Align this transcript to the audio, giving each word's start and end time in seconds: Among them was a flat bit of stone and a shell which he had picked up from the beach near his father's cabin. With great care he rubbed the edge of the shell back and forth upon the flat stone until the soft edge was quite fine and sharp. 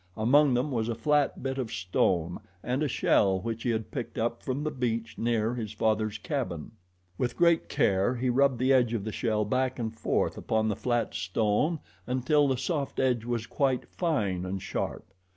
Among 0.17 0.55
them 0.55 0.71
was 0.71 0.89
a 0.89 0.95
flat 0.95 1.43
bit 1.43 1.59
of 1.59 1.71
stone 1.71 2.39
and 2.63 2.81
a 2.81 2.87
shell 2.87 3.39
which 3.39 3.61
he 3.61 3.69
had 3.69 3.91
picked 3.91 4.17
up 4.17 4.41
from 4.41 4.63
the 4.63 4.71
beach 4.71 5.15
near 5.15 5.53
his 5.53 5.73
father's 5.73 6.17
cabin. 6.17 6.71
With 7.19 7.37
great 7.37 7.69
care 7.69 8.15
he 8.15 8.27
rubbed 8.31 8.57
the 8.57 8.73
edge 8.73 8.95
of 8.95 9.03
the 9.03 9.11
shell 9.11 9.45
back 9.45 9.77
and 9.77 9.95
forth 9.95 10.39
upon 10.39 10.69
the 10.69 10.75
flat 10.75 11.13
stone 11.13 11.81
until 12.07 12.47
the 12.47 12.57
soft 12.57 12.99
edge 12.99 13.25
was 13.25 13.45
quite 13.45 13.85
fine 13.89 14.43
and 14.43 14.59
sharp. 14.59 15.05